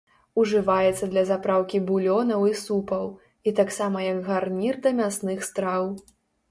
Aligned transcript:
Ужываецца 0.43 1.09
для 1.11 1.23
запраўкі 1.31 1.83
булёнаў 1.91 2.47
і 2.53 2.57
супаў, 2.63 3.05
і 3.51 3.57
таксама 3.63 3.97
як 4.11 4.17
гарнір 4.33 4.83
да 4.89 4.99
мясных 5.03 5.37
страў. 5.53 5.83